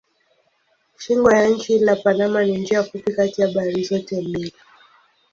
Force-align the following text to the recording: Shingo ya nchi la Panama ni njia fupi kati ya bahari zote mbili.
Shingo 0.97 1.31
ya 1.31 1.47
nchi 1.49 1.79
la 1.79 1.95
Panama 1.95 2.43
ni 2.43 2.57
njia 2.57 2.83
fupi 2.83 3.13
kati 3.13 3.41
ya 3.41 3.47
bahari 3.47 3.83
zote 3.83 4.21
mbili. 4.21 4.53